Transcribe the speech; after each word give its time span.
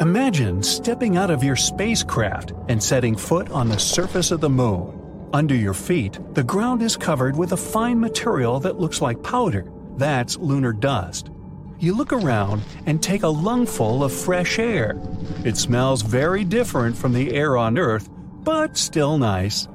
Imagine 0.00 0.62
stepping 0.62 1.18
out 1.18 1.30
of 1.30 1.44
your 1.44 1.56
spacecraft 1.56 2.54
and 2.68 2.82
setting 2.82 3.14
foot 3.14 3.50
on 3.50 3.68
the 3.68 3.78
surface 3.78 4.30
of 4.30 4.40
the 4.40 4.48
moon. 4.48 5.28
Under 5.34 5.54
your 5.54 5.74
feet, 5.74 6.18
the 6.32 6.42
ground 6.42 6.80
is 6.80 6.96
covered 6.96 7.36
with 7.36 7.52
a 7.52 7.58
fine 7.58 8.00
material 8.00 8.60
that 8.60 8.80
looks 8.80 9.02
like 9.02 9.22
powder. 9.22 9.70
That's 9.98 10.38
lunar 10.38 10.72
dust. 10.72 11.28
You 11.78 11.94
look 11.94 12.14
around 12.14 12.62
and 12.86 13.02
take 13.02 13.24
a 13.24 13.28
lungful 13.28 14.02
of 14.02 14.10
fresh 14.10 14.58
air. 14.58 14.98
It 15.44 15.58
smells 15.58 16.00
very 16.00 16.44
different 16.44 16.96
from 16.96 17.12
the 17.12 17.34
air 17.34 17.58
on 17.58 17.76
Earth, 17.76 18.08
but 18.42 18.78
still 18.78 19.18
nice. 19.18 19.68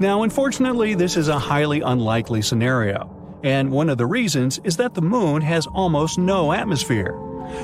Now, 0.00 0.24
unfortunately, 0.24 0.94
this 0.94 1.16
is 1.16 1.28
a 1.28 1.38
highly 1.38 1.80
unlikely 1.80 2.42
scenario, 2.42 3.38
and 3.44 3.70
one 3.70 3.88
of 3.88 3.98
the 3.98 4.06
reasons 4.06 4.58
is 4.64 4.78
that 4.78 4.94
the 4.94 5.00
moon 5.00 5.42
has 5.42 5.68
almost 5.68 6.18
no 6.18 6.52
atmosphere. 6.52 7.16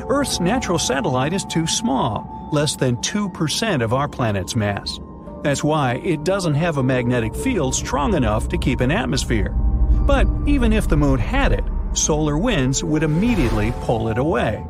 Earth's 0.09 0.41
natural 0.41 0.79
satellite 0.79 1.33
is 1.33 1.45
too 1.45 1.67
small, 1.67 2.49
less 2.53 2.77
than 2.77 2.97
2% 2.99 3.83
of 3.83 3.93
our 3.93 4.09
planet's 4.09 4.57
mass. 4.57 4.99
That's 5.43 5.63
why 5.63 5.95
it 6.05 6.25
doesn't 6.25 6.55
have 6.55 6.79
a 6.79 6.83
magnetic 6.83 7.35
field 7.35 7.75
strong 7.75 8.15
enough 8.15 8.49
to 8.49 8.59
keep 8.59 8.81
an 8.81 8.91
atmosphere. 8.91 9.51
But 9.51 10.27
even 10.47 10.73
if 10.73 10.89
the 10.89 10.97
moon 10.97 11.19
had 11.19 11.53
it, 11.53 11.65
solar 11.93 12.39
winds 12.39 12.83
would 12.83 13.03
immediately 13.03 13.73
pull 13.83 14.09
it 14.09 14.19
away. 14.19 14.65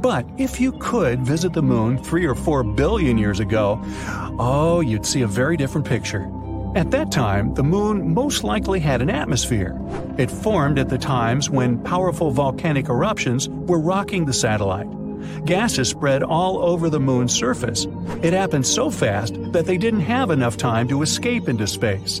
But 0.00 0.26
if 0.38 0.60
you 0.60 0.72
could 0.72 1.20
visit 1.20 1.52
the 1.52 1.62
moon 1.62 1.98
3 1.98 2.26
or 2.26 2.34
4 2.34 2.62
billion 2.62 3.18
years 3.18 3.40
ago, 3.40 3.80
oh, 4.38 4.80
you'd 4.80 5.06
see 5.06 5.22
a 5.22 5.26
very 5.26 5.56
different 5.56 5.86
picture. 5.86 6.30
At 6.74 6.90
that 6.90 7.12
time, 7.12 7.54
the 7.54 7.62
moon 7.62 8.14
most 8.14 8.42
likely 8.42 8.80
had 8.80 9.00
an 9.00 9.08
atmosphere. 9.08 9.80
It 10.18 10.28
formed 10.28 10.76
at 10.76 10.88
the 10.88 10.98
times 10.98 11.48
when 11.48 11.78
powerful 11.84 12.32
volcanic 12.32 12.88
eruptions 12.88 13.48
were 13.48 13.78
rocking 13.78 14.24
the 14.24 14.32
satellite. 14.32 14.88
Gases 15.44 15.88
spread 15.88 16.24
all 16.24 16.58
over 16.58 16.90
the 16.90 16.98
moon's 16.98 17.32
surface. 17.32 17.86
It 18.22 18.32
happened 18.32 18.66
so 18.66 18.90
fast 18.90 19.34
that 19.52 19.66
they 19.66 19.78
didn't 19.78 20.00
have 20.00 20.30
enough 20.30 20.56
time 20.56 20.88
to 20.88 21.02
escape 21.02 21.48
into 21.48 21.68
space. 21.68 22.20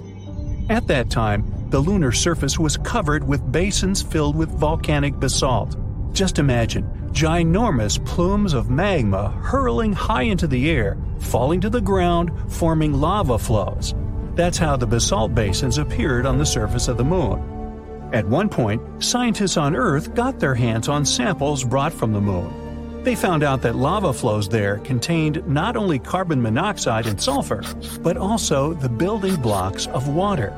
At 0.70 0.86
that 0.86 1.10
time, 1.10 1.44
the 1.70 1.80
lunar 1.80 2.12
surface 2.12 2.56
was 2.56 2.76
covered 2.76 3.26
with 3.26 3.50
basins 3.50 4.02
filled 4.02 4.36
with 4.36 4.50
volcanic 4.50 5.18
basalt. 5.18 5.76
Just 6.12 6.38
imagine 6.38 6.84
ginormous 7.10 8.04
plumes 8.06 8.54
of 8.54 8.70
magma 8.70 9.30
hurling 9.42 9.92
high 9.92 10.22
into 10.22 10.46
the 10.46 10.70
air, 10.70 10.96
falling 11.18 11.60
to 11.60 11.70
the 11.70 11.80
ground, 11.80 12.30
forming 12.52 12.92
lava 12.92 13.36
flows. 13.36 13.94
That's 14.34 14.58
how 14.58 14.76
the 14.76 14.86
basalt 14.86 15.34
basins 15.34 15.78
appeared 15.78 16.26
on 16.26 16.38
the 16.38 16.46
surface 16.46 16.88
of 16.88 16.96
the 16.96 17.04
moon. 17.04 18.10
At 18.12 18.26
one 18.26 18.48
point, 18.48 18.82
scientists 19.02 19.56
on 19.56 19.76
Earth 19.76 20.14
got 20.14 20.40
their 20.40 20.54
hands 20.54 20.88
on 20.88 21.04
samples 21.04 21.62
brought 21.62 21.92
from 21.92 22.12
the 22.12 22.20
moon. 22.20 23.02
They 23.04 23.14
found 23.14 23.42
out 23.42 23.62
that 23.62 23.76
lava 23.76 24.12
flows 24.12 24.48
there 24.48 24.78
contained 24.78 25.46
not 25.46 25.76
only 25.76 25.98
carbon 25.98 26.40
monoxide 26.42 27.06
and 27.06 27.20
sulfur, 27.20 27.62
but 28.00 28.16
also 28.16 28.72
the 28.74 28.88
building 28.88 29.36
blocks 29.36 29.86
of 29.88 30.08
water. 30.08 30.52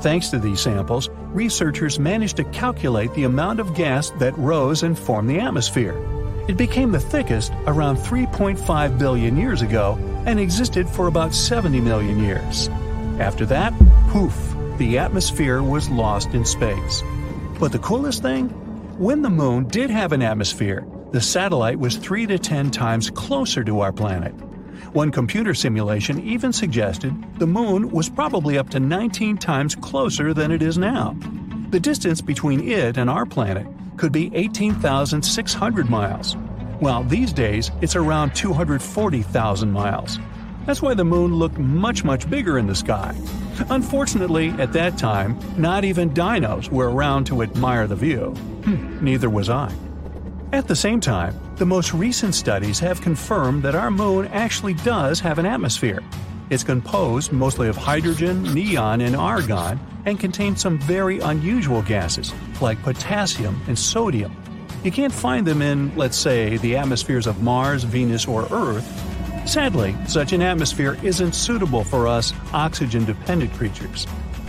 Thanks 0.00 0.28
to 0.30 0.38
these 0.38 0.60
samples, 0.60 1.08
researchers 1.32 1.98
managed 1.98 2.36
to 2.36 2.44
calculate 2.44 3.14
the 3.14 3.24
amount 3.24 3.60
of 3.60 3.74
gas 3.74 4.10
that 4.18 4.36
rose 4.36 4.82
and 4.82 4.98
formed 4.98 5.30
the 5.30 5.40
atmosphere. 5.40 5.96
It 6.48 6.56
became 6.56 6.92
the 6.92 7.00
thickest 7.00 7.52
around 7.66 7.96
3.5 7.96 8.98
billion 8.98 9.36
years 9.36 9.62
ago 9.62 9.98
and 10.26 10.38
existed 10.38 10.88
for 10.88 11.06
about 11.06 11.34
70 11.34 11.80
million 11.80 12.18
years. 12.18 12.68
After 13.18 13.46
that, 13.46 13.72
poof, 14.10 14.54
the 14.76 14.98
atmosphere 14.98 15.62
was 15.62 15.88
lost 15.88 16.34
in 16.34 16.44
space. 16.44 17.02
But 17.58 17.72
the 17.72 17.78
coolest 17.78 18.20
thing? 18.20 18.50
When 18.98 19.22
the 19.22 19.30
moon 19.30 19.68
did 19.68 19.88
have 19.88 20.12
an 20.12 20.20
atmosphere, 20.20 20.86
the 21.12 21.20
satellite 21.20 21.78
was 21.78 21.96
3 21.96 22.26
to 22.26 22.38
10 22.38 22.70
times 22.70 23.08
closer 23.08 23.64
to 23.64 23.80
our 23.80 23.92
planet. 23.92 24.34
One 24.92 25.10
computer 25.10 25.54
simulation 25.54 26.20
even 26.20 26.52
suggested 26.52 27.14
the 27.38 27.46
moon 27.46 27.90
was 27.90 28.10
probably 28.10 28.58
up 28.58 28.68
to 28.70 28.80
19 28.80 29.38
times 29.38 29.74
closer 29.74 30.34
than 30.34 30.50
it 30.50 30.62
is 30.62 30.76
now. 30.76 31.16
The 31.70 31.80
distance 31.80 32.20
between 32.20 32.68
it 32.68 32.98
and 32.98 33.08
our 33.08 33.24
planet 33.24 33.66
could 33.96 34.12
be 34.12 34.30
18,600 34.34 35.88
miles, 35.88 36.34
while 36.80 37.02
these 37.02 37.32
days 37.32 37.70
it's 37.80 37.96
around 37.96 38.34
240,000 38.34 39.72
miles. 39.72 40.18
That's 40.66 40.82
why 40.82 40.94
the 40.94 41.04
moon 41.04 41.34
looked 41.34 41.58
much, 41.58 42.02
much 42.02 42.28
bigger 42.28 42.58
in 42.58 42.66
the 42.66 42.74
sky. 42.74 43.14
Unfortunately, 43.70 44.50
at 44.58 44.72
that 44.72 44.98
time, 44.98 45.38
not 45.56 45.84
even 45.84 46.10
dinos 46.10 46.68
were 46.68 46.90
around 46.90 47.24
to 47.26 47.42
admire 47.42 47.86
the 47.86 47.96
view. 47.96 48.30
Hmm, 48.64 49.02
neither 49.02 49.30
was 49.30 49.48
I. 49.48 49.72
At 50.52 50.68
the 50.68 50.76
same 50.76 51.00
time, 51.00 51.38
the 51.56 51.66
most 51.66 51.94
recent 51.94 52.34
studies 52.34 52.78
have 52.80 53.00
confirmed 53.00 53.62
that 53.62 53.74
our 53.74 53.90
moon 53.90 54.26
actually 54.28 54.74
does 54.74 55.20
have 55.20 55.38
an 55.38 55.46
atmosphere. 55.46 56.02
It's 56.50 56.62
composed 56.62 57.32
mostly 57.32 57.68
of 57.68 57.76
hydrogen, 57.76 58.42
neon, 58.54 59.00
and 59.00 59.16
argon, 59.16 59.80
and 60.04 60.20
contains 60.20 60.60
some 60.60 60.78
very 60.78 61.18
unusual 61.20 61.82
gases, 61.82 62.32
like 62.60 62.80
potassium 62.82 63.60
and 63.66 63.78
sodium. 63.78 64.34
You 64.84 64.92
can't 64.92 65.12
find 65.12 65.46
them 65.46 65.62
in, 65.62 65.96
let's 65.96 66.16
say, 66.16 66.58
the 66.58 66.76
atmospheres 66.76 67.26
of 67.26 67.42
Mars, 67.42 67.82
Venus, 67.82 68.28
or 68.28 68.46
Earth. 68.52 68.86
Sadly, 69.46 69.96
such 70.06 70.32
an 70.32 70.42
atmosphere 70.42 70.98
isn't 71.02 71.34
suitable 71.34 71.84
for 71.84 72.06
us 72.06 72.32
oxygen 72.52 73.04
dependent 73.04 73.52
creatures. 73.54 74.06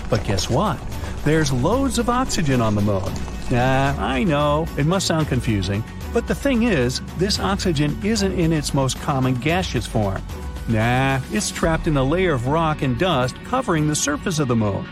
But 0.09 0.23
guess 0.23 0.49
what? 0.49 0.79
There's 1.23 1.51
loads 1.51 1.99
of 1.99 2.09
oxygen 2.09 2.61
on 2.61 2.75
the 2.75 2.81
moon, 2.81 3.13
Nah, 3.49 3.95
I 3.97 4.25
know, 4.25 4.67
it 4.77 4.85
must 4.85 5.07
sound 5.07 5.29
confusing, 5.29 5.81
but 6.11 6.27
the 6.27 6.35
thing 6.35 6.63
is, 6.63 6.99
this 7.17 7.39
oxygen 7.39 7.97
isn't 8.03 8.37
in 8.37 8.51
its 8.51 8.73
most 8.73 8.99
common 8.99 9.35
gaseous 9.35 9.87
form. 9.87 10.21
Nah, 10.67 11.21
it's 11.31 11.49
trapped 11.49 11.87
in 11.87 11.95
a 11.95 12.03
layer 12.03 12.33
of 12.33 12.47
rock 12.47 12.81
and 12.81 12.99
dust 12.99 13.41
covering 13.45 13.87
the 13.87 13.95
surface 13.95 14.39
of 14.39 14.49
the 14.49 14.55
moon. 14.55 14.85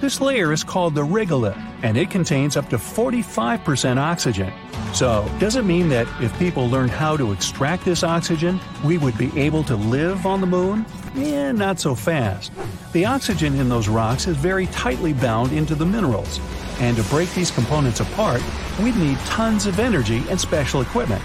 This 0.00 0.18
layer 0.18 0.50
is 0.50 0.64
called 0.64 0.94
the 0.94 1.04
regolith, 1.04 1.62
and 1.82 1.98
it 1.98 2.10
contains 2.10 2.56
up 2.56 2.70
to 2.70 2.78
45% 2.78 3.98
oxygen. 3.98 4.50
So, 4.92 5.30
does 5.38 5.56
it 5.56 5.64
mean 5.64 5.88
that 5.90 6.06
if 6.20 6.36
people 6.38 6.68
learned 6.68 6.90
how 6.90 7.16
to 7.16 7.32
extract 7.32 7.84
this 7.84 8.02
oxygen, 8.02 8.60
we 8.84 8.98
would 8.98 9.16
be 9.16 9.36
able 9.38 9.62
to 9.64 9.76
live 9.76 10.26
on 10.26 10.40
the 10.40 10.46
moon? 10.46 10.84
Eh, 11.16 11.52
not 11.52 11.80
so 11.80 11.94
fast. 11.94 12.52
The 12.92 13.06
oxygen 13.06 13.58
in 13.58 13.68
those 13.68 13.88
rocks 13.88 14.26
is 14.26 14.36
very 14.36 14.66
tightly 14.66 15.12
bound 15.12 15.52
into 15.52 15.74
the 15.74 15.86
minerals, 15.86 16.40
and 16.80 16.96
to 16.96 17.02
break 17.04 17.32
these 17.34 17.50
components 17.50 18.00
apart, 18.00 18.42
we'd 18.82 18.96
need 18.96 19.18
tons 19.20 19.66
of 19.66 19.78
energy 19.78 20.22
and 20.28 20.40
special 20.40 20.82
equipment. 20.82 21.22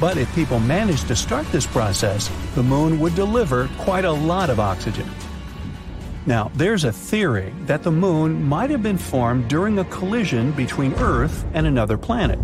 But 0.00 0.16
if 0.16 0.34
people 0.34 0.58
managed 0.58 1.06
to 1.08 1.16
start 1.16 1.46
this 1.52 1.66
process, 1.66 2.30
the 2.54 2.62
moon 2.62 2.98
would 2.98 3.14
deliver 3.14 3.68
quite 3.78 4.04
a 4.04 4.12
lot 4.12 4.50
of 4.50 4.58
oxygen. 4.58 5.08
Now, 6.26 6.50
there's 6.54 6.84
a 6.84 6.92
theory 6.92 7.54
that 7.66 7.82
the 7.82 7.92
moon 7.92 8.42
might 8.42 8.70
have 8.70 8.82
been 8.82 8.98
formed 8.98 9.48
during 9.48 9.78
a 9.78 9.84
collision 9.84 10.52
between 10.52 10.94
Earth 10.94 11.44
and 11.54 11.66
another 11.66 11.96
planet. 11.96 12.38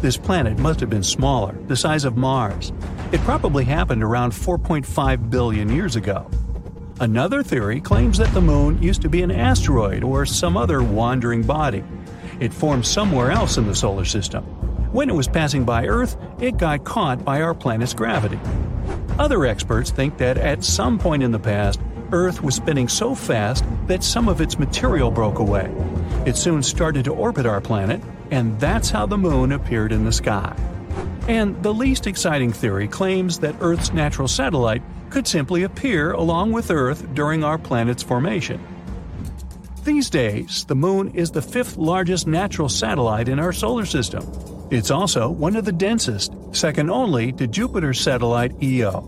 This 0.00 0.16
planet 0.16 0.58
must 0.58 0.80
have 0.80 0.88
been 0.88 1.02
smaller, 1.02 1.54
the 1.66 1.76
size 1.76 2.06
of 2.06 2.16
Mars. 2.16 2.72
It 3.12 3.20
probably 3.20 3.64
happened 3.64 4.02
around 4.02 4.32
4.5 4.32 5.28
billion 5.28 5.68
years 5.68 5.94
ago. 5.94 6.26
Another 7.00 7.42
theory 7.42 7.82
claims 7.82 8.16
that 8.16 8.32
the 8.32 8.40
moon 8.40 8.82
used 8.82 9.02
to 9.02 9.10
be 9.10 9.22
an 9.22 9.30
asteroid 9.30 10.02
or 10.02 10.24
some 10.24 10.56
other 10.56 10.82
wandering 10.82 11.42
body. 11.42 11.84
It 12.40 12.54
formed 12.54 12.86
somewhere 12.86 13.30
else 13.30 13.58
in 13.58 13.66
the 13.66 13.74
solar 13.74 14.06
system. 14.06 14.42
When 14.90 15.10
it 15.10 15.14
was 15.14 15.28
passing 15.28 15.64
by 15.64 15.86
Earth, 15.86 16.16
it 16.40 16.56
got 16.56 16.84
caught 16.84 17.22
by 17.22 17.42
our 17.42 17.54
planet's 17.54 17.92
gravity. 17.92 18.40
Other 19.18 19.44
experts 19.44 19.90
think 19.90 20.16
that 20.16 20.38
at 20.38 20.64
some 20.64 20.98
point 20.98 21.22
in 21.22 21.30
the 21.30 21.38
past, 21.38 21.78
Earth 22.10 22.42
was 22.42 22.54
spinning 22.54 22.88
so 22.88 23.14
fast 23.14 23.64
that 23.86 24.02
some 24.02 24.30
of 24.30 24.40
its 24.40 24.58
material 24.58 25.10
broke 25.10 25.40
away. 25.40 25.70
It 26.26 26.36
soon 26.36 26.62
started 26.62 27.04
to 27.06 27.14
orbit 27.14 27.46
our 27.46 27.60
planet, 27.60 28.02
and 28.30 28.60
that's 28.60 28.90
how 28.90 29.06
the 29.06 29.16
moon 29.16 29.52
appeared 29.52 29.90
in 29.90 30.04
the 30.04 30.12
sky. 30.12 30.54
And 31.28 31.60
the 31.62 31.72
least 31.72 32.06
exciting 32.06 32.52
theory 32.52 32.88
claims 32.88 33.38
that 33.38 33.56
Earth's 33.60 33.92
natural 33.92 34.28
satellite 34.28 34.82
could 35.08 35.26
simply 35.26 35.62
appear 35.62 36.12
along 36.12 36.52
with 36.52 36.70
Earth 36.70 37.06
during 37.14 37.42
our 37.42 37.56
planet's 37.56 38.02
formation. 38.02 38.60
These 39.82 40.10
days, 40.10 40.64
the 40.66 40.74
Moon 40.74 41.08
is 41.14 41.30
the 41.30 41.40
fifth 41.40 41.78
largest 41.78 42.26
natural 42.26 42.68
satellite 42.68 43.28
in 43.28 43.38
our 43.38 43.52
solar 43.52 43.86
system. 43.86 44.26
It's 44.70 44.90
also 44.90 45.30
one 45.30 45.56
of 45.56 45.64
the 45.64 45.72
densest, 45.72 46.34
second 46.52 46.90
only 46.90 47.32
to 47.32 47.46
Jupiter's 47.46 47.98
satellite 47.98 48.52
Io. 48.62 49.00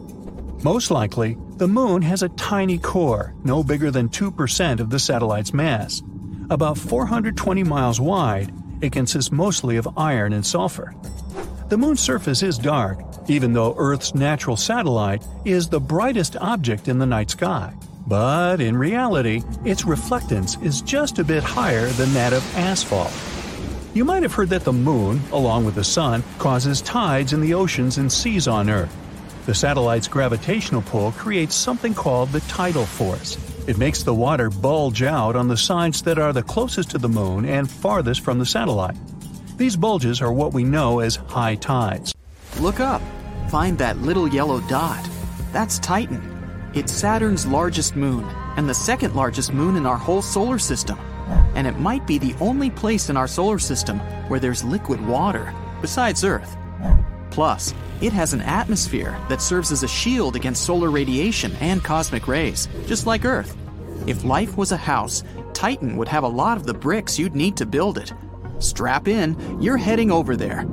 Most 0.64 0.90
likely, 0.90 1.36
the 1.56 1.68
Moon 1.68 2.00
has 2.02 2.22
a 2.22 2.30
tiny 2.30 2.78
core, 2.78 3.34
no 3.44 3.62
bigger 3.62 3.90
than 3.90 4.08
2% 4.08 4.80
of 4.80 4.88
the 4.88 4.98
satellite's 4.98 5.52
mass. 5.52 6.02
About 6.50 6.76
420 6.76 7.64
miles 7.64 8.00
wide, 8.00 8.52
it 8.80 8.92
consists 8.92 9.32
mostly 9.32 9.76
of 9.76 9.88
iron 9.96 10.32
and 10.32 10.44
sulfur. 10.44 10.94
The 11.68 11.78
Moon's 11.78 12.00
surface 12.00 12.42
is 12.42 12.58
dark, 12.58 12.98
even 13.28 13.52
though 13.52 13.74
Earth's 13.78 14.14
natural 14.14 14.56
satellite 14.56 15.26
is 15.44 15.68
the 15.68 15.80
brightest 15.80 16.36
object 16.36 16.88
in 16.88 16.98
the 16.98 17.06
night 17.06 17.30
sky. 17.30 17.72
But 18.06 18.60
in 18.60 18.76
reality, 18.76 19.42
its 19.64 19.84
reflectance 19.84 20.62
is 20.62 20.82
just 20.82 21.18
a 21.18 21.24
bit 21.24 21.42
higher 21.42 21.86
than 21.86 22.12
that 22.14 22.32
of 22.32 22.56
asphalt. 22.56 23.12
You 23.94 24.04
might 24.04 24.22
have 24.22 24.34
heard 24.34 24.50
that 24.50 24.64
the 24.64 24.72
Moon, 24.72 25.20
along 25.32 25.64
with 25.64 25.76
the 25.76 25.84
Sun, 25.84 26.24
causes 26.38 26.82
tides 26.82 27.32
in 27.32 27.40
the 27.40 27.54
oceans 27.54 27.98
and 27.98 28.12
seas 28.12 28.48
on 28.48 28.68
Earth. 28.68 28.94
The 29.46 29.54
satellite's 29.54 30.08
gravitational 30.08 30.82
pull 30.82 31.12
creates 31.12 31.54
something 31.54 31.94
called 31.94 32.30
the 32.30 32.40
tidal 32.42 32.86
force. 32.86 33.36
It 33.64 33.78
makes 33.78 34.02
the 34.02 34.12
water 34.12 34.50
bulge 34.50 35.04
out 35.04 35.36
on 35.36 35.46
the 35.46 35.56
sides 35.56 36.02
that 36.02 36.18
are 36.18 36.32
the 36.32 36.42
closest 36.42 36.90
to 36.90 36.98
the 36.98 37.08
moon 37.08 37.44
and 37.44 37.70
farthest 37.70 38.22
from 38.22 38.40
the 38.40 38.46
satellite. 38.46 38.96
These 39.56 39.76
bulges 39.76 40.20
are 40.20 40.32
what 40.32 40.52
we 40.52 40.64
know 40.64 40.98
as 40.98 41.14
high 41.14 41.54
tides. 41.54 42.12
Look 42.58 42.80
up. 42.80 43.00
Find 43.50 43.78
that 43.78 43.98
little 43.98 44.26
yellow 44.26 44.60
dot. 44.62 45.08
That's 45.52 45.78
Titan. 45.78 46.20
It's 46.74 46.90
Saturn's 46.90 47.46
largest 47.46 47.94
moon 47.94 48.24
and 48.56 48.68
the 48.68 48.74
second 48.74 49.14
largest 49.14 49.52
moon 49.52 49.76
in 49.76 49.86
our 49.86 49.96
whole 49.96 50.22
solar 50.22 50.58
system. 50.58 50.98
And 51.54 51.66
it 51.66 51.78
might 51.78 52.04
be 52.04 52.18
the 52.18 52.34
only 52.40 52.68
place 52.70 53.10
in 53.10 53.16
our 53.16 53.28
solar 53.28 53.60
system 53.60 54.00
where 54.28 54.40
there's 54.40 54.64
liquid 54.64 55.06
water, 55.06 55.54
besides 55.80 56.24
Earth. 56.24 56.56
Plus, 57.32 57.74
it 58.02 58.12
has 58.12 58.34
an 58.34 58.42
atmosphere 58.42 59.18
that 59.30 59.40
serves 59.40 59.72
as 59.72 59.82
a 59.82 59.88
shield 59.88 60.36
against 60.36 60.66
solar 60.66 60.90
radiation 60.90 61.56
and 61.60 61.82
cosmic 61.82 62.28
rays, 62.28 62.68
just 62.86 63.06
like 63.06 63.24
Earth. 63.24 63.56
If 64.06 64.22
life 64.22 64.58
was 64.58 64.70
a 64.70 64.76
house, 64.76 65.24
Titan 65.54 65.96
would 65.96 66.08
have 66.08 66.24
a 66.24 66.28
lot 66.28 66.58
of 66.58 66.66
the 66.66 66.74
bricks 66.74 67.18
you'd 67.18 67.34
need 67.34 67.56
to 67.56 67.64
build 67.64 67.96
it. 67.96 68.12
Strap 68.58 69.08
in, 69.08 69.62
you're 69.62 69.78
heading 69.78 70.10
over 70.10 70.36
there. 70.36 70.66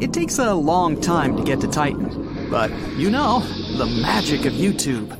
It 0.00 0.12
takes 0.12 0.38
a 0.38 0.54
long 0.54 1.00
time 1.00 1.36
to 1.36 1.42
get 1.42 1.60
to 1.62 1.68
Titan, 1.68 2.48
but 2.48 2.70
you 2.96 3.10
know, 3.10 3.40
the 3.76 3.86
magic 3.86 4.44
of 4.44 4.52
YouTube. 4.52 5.18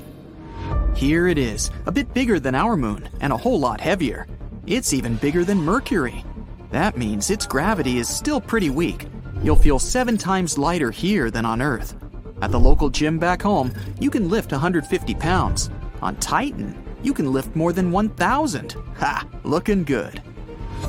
Here 0.96 1.26
it 1.26 1.38
is, 1.38 1.72
a 1.86 1.92
bit 1.92 2.14
bigger 2.14 2.38
than 2.38 2.54
our 2.54 2.76
moon 2.76 3.08
and 3.20 3.32
a 3.32 3.36
whole 3.36 3.58
lot 3.58 3.80
heavier. 3.80 4.28
It's 4.66 4.92
even 4.92 5.16
bigger 5.16 5.44
than 5.44 5.58
Mercury. 5.58 6.24
That 6.70 6.96
means 6.96 7.30
its 7.30 7.46
gravity 7.46 7.98
is 7.98 8.08
still 8.08 8.40
pretty 8.40 8.70
weak. 8.70 9.08
You'll 9.44 9.56
feel 9.56 9.78
seven 9.78 10.16
times 10.16 10.56
lighter 10.56 10.90
here 10.90 11.30
than 11.30 11.44
on 11.44 11.60
Earth. 11.60 11.94
At 12.40 12.50
the 12.50 12.58
local 12.58 12.88
gym 12.88 13.18
back 13.18 13.42
home, 13.42 13.74
you 14.00 14.08
can 14.08 14.30
lift 14.30 14.52
150 14.52 15.14
pounds. 15.16 15.68
On 16.00 16.16
Titan, 16.16 16.74
you 17.02 17.12
can 17.12 17.30
lift 17.30 17.54
more 17.54 17.74
than 17.74 17.92
1,000. 17.92 18.74
Ha! 18.96 19.28
Looking 19.42 19.84
good. 19.84 20.22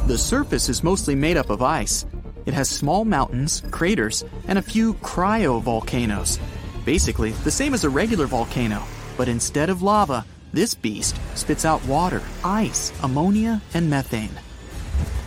The 0.07 0.17
surface 0.17 0.69
is 0.69 0.85
mostly 0.85 1.15
made 1.15 1.35
up 1.35 1.49
of 1.49 1.61
ice. 1.61 2.05
It 2.45 2.53
has 2.53 2.69
small 2.69 3.03
mountains, 3.03 3.61
craters, 3.71 4.23
and 4.47 4.57
a 4.57 4.61
few 4.61 4.93
cryovolcanoes. 4.95 6.39
Basically, 6.85 7.31
the 7.31 7.51
same 7.51 7.73
as 7.73 7.83
a 7.83 7.89
regular 7.89 8.25
volcano, 8.25 8.83
but 9.17 9.27
instead 9.27 9.69
of 9.69 9.81
lava, 9.81 10.25
this 10.53 10.73
beast 10.73 11.19
spits 11.33 11.65
out 11.65 11.83
water, 11.87 12.21
ice, 12.45 12.93
ammonia, 13.03 13.61
and 13.73 13.89
methane. 13.89 14.39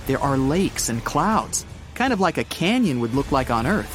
There 0.07 0.23
are 0.23 0.39
lakes 0.39 0.89
and 0.89 1.05
clouds, 1.05 1.67
kind 1.99 2.13
of 2.13 2.21
like 2.21 2.39
a 2.39 2.45
canyon 2.45 3.01
would 3.01 3.13
look 3.13 3.33
like 3.33 3.51
on 3.51 3.67
Earth. 3.67 3.93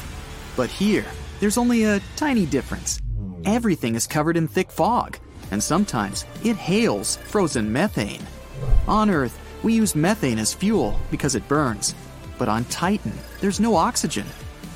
But 0.56 0.68
here, 0.68 1.06
there's 1.40 1.56
only 1.56 1.84
a 1.84 2.02
tiny 2.16 2.44
difference. 2.44 3.00
Everything 3.46 3.94
is 3.94 4.06
covered 4.06 4.36
in 4.36 4.46
thick 4.46 4.70
fog, 4.70 5.18
and 5.50 5.62
sometimes 5.62 6.26
it 6.44 6.56
hails 6.56 7.16
frozen 7.16 7.72
methane. 7.72 8.20
On 8.86 9.08
Earth, 9.08 9.40
we 9.62 9.72
use 9.72 9.96
methane 9.96 10.38
as 10.38 10.52
fuel 10.52 11.00
because 11.10 11.34
it 11.34 11.48
burns. 11.48 11.94
But 12.36 12.50
on 12.50 12.66
Titan, 12.66 13.14
there's 13.40 13.58
no 13.58 13.74
oxygen. 13.74 14.26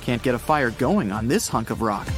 Can't 0.00 0.22
get 0.22 0.34
a 0.34 0.38
fire 0.38 0.70
going 0.70 1.12
on 1.12 1.28
this 1.28 1.48
hunk 1.48 1.68
of 1.68 1.82
rock. 1.82 2.08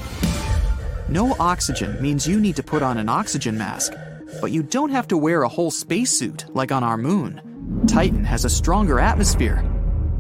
No 1.08 1.34
oxygen 1.40 2.00
means 2.00 2.28
you 2.28 2.38
need 2.38 2.54
to 2.54 2.62
put 2.62 2.84
on 2.84 2.98
an 2.98 3.08
oxygen 3.08 3.58
mask, 3.58 3.94
but 4.40 4.52
you 4.52 4.62
don't 4.62 4.90
have 4.90 5.08
to 5.08 5.16
wear 5.16 5.42
a 5.42 5.48
whole 5.48 5.72
spacesuit 5.72 6.44
like 6.54 6.70
on 6.70 6.84
our 6.84 6.96
moon. 6.96 7.40
Titan 7.88 8.22
has 8.22 8.44
a 8.44 8.50
stronger 8.50 9.00
atmosphere. 9.00 9.69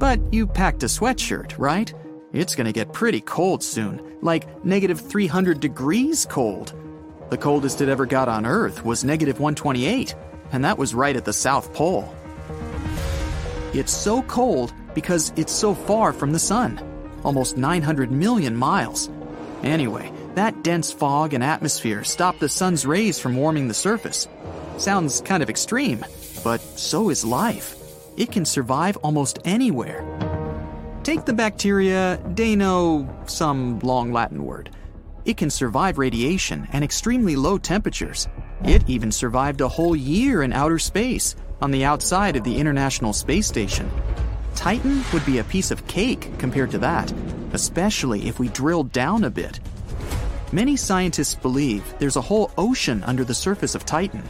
But 0.00 0.18
you 0.32 0.46
packed 0.46 0.82
a 0.82 0.86
sweatshirt, 0.86 1.58
right? 1.58 1.92
It's 2.32 2.54
gonna 2.54 2.72
get 2.72 2.90
pretty 2.90 3.20
cold 3.20 3.62
soon, 3.62 4.00
like 4.22 4.64
negative 4.64 4.98
300 4.98 5.60
degrees 5.60 6.24
cold. 6.24 6.72
The 7.28 7.36
coldest 7.36 7.82
it 7.82 7.90
ever 7.90 8.06
got 8.06 8.26
on 8.26 8.46
Earth 8.46 8.82
was 8.82 9.04
negative 9.04 9.40
128, 9.40 10.14
and 10.52 10.64
that 10.64 10.78
was 10.78 10.94
right 10.94 11.14
at 11.14 11.26
the 11.26 11.34
South 11.34 11.74
Pole. 11.74 12.14
It's 13.74 13.92
so 13.92 14.22
cold 14.22 14.72
because 14.94 15.34
it's 15.36 15.52
so 15.52 15.74
far 15.74 16.14
from 16.14 16.32
the 16.32 16.38
sun, 16.38 16.80
almost 17.22 17.58
900 17.58 18.10
million 18.10 18.56
miles. 18.56 19.10
Anyway, 19.62 20.10
that 20.34 20.64
dense 20.64 20.90
fog 20.90 21.34
and 21.34 21.44
atmosphere 21.44 22.04
stop 22.04 22.38
the 22.38 22.48
sun's 22.48 22.86
rays 22.86 23.20
from 23.20 23.36
warming 23.36 23.68
the 23.68 23.74
surface. 23.74 24.28
Sounds 24.78 25.20
kind 25.20 25.42
of 25.42 25.50
extreme, 25.50 26.06
but 26.42 26.62
so 26.62 27.10
is 27.10 27.22
life. 27.22 27.79
It 28.20 28.30
can 28.30 28.44
survive 28.44 28.98
almost 28.98 29.38
anywhere. 29.46 30.04
Take 31.04 31.24
the 31.24 31.32
bacteria 31.32 32.18
Dano, 32.34 33.08
some 33.24 33.78
long 33.78 34.12
Latin 34.12 34.44
word. 34.44 34.68
It 35.24 35.38
can 35.38 35.48
survive 35.48 35.96
radiation 35.96 36.68
and 36.74 36.84
extremely 36.84 37.34
low 37.34 37.56
temperatures. 37.56 38.28
It 38.62 38.84
even 38.86 39.10
survived 39.10 39.62
a 39.62 39.68
whole 39.68 39.96
year 39.96 40.42
in 40.42 40.52
outer 40.52 40.78
space, 40.78 41.34
on 41.62 41.70
the 41.70 41.86
outside 41.86 42.36
of 42.36 42.44
the 42.44 42.58
International 42.58 43.14
Space 43.14 43.46
Station. 43.46 43.90
Titan 44.54 45.02
would 45.14 45.24
be 45.24 45.38
a 45.38 45.44
piece 45.44 45.70
of 45.70 45.86
cake 45.86 46.30
compared 46.36 46.72
to 46.72 46.78
that, 46.78 47.10
especially 47.54 48.28
if 48.28 48.38
we 48.38 48.48
drilled 48.48 48.92
down 48.92 49.24
a 49.24 49.30
bit. 49.30 49.60
Many 50.52 50.76
scientists 50.76 51.34
believe 51.34 51.94
there's 51.98 52.16
a 52.16 52.20
whole 52.20 52.50
ocean 52.58 53.02
under 53.04 53.24
the 53.24 53.32
surface 53.32 53.74
of 53.74 53.86
Titan. 53.86 54.22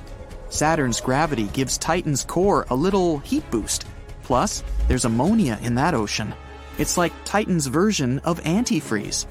Saturn's 0.51 1.01
gravity 1.01 1.45
gives 1.49 1.79
Titan's 1.79 2.25
core 2.25 2.67
a 2.71 2.75
little 2.75 3.19
heat 3.19 3.49
boost. 3.51 3.87
Plus, 4.23 4.63
there's 4.89 5.05
ammonia 5.05 5.59
in 5.63 5.77
that 5.77 5.95
ocean. 5.95 6.35
It's 6.77 6.99
like 6.99 7.13
Titan's 7.25 7.67
version 7.69 8.19
of 8.21 8.43
antifreeze. 8.43 9.27